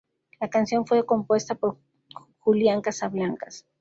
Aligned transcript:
La 0.39 0.49
canción 0.49 0.87
fue 0.87 1.05
compuesta 1.05 1.53
por 1.53 1.77
Julian 2.39 2.81
Casablancas. 2.81 3.67